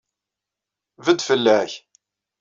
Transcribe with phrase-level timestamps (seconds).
[1.05, 1.71] Bedd fell-ak!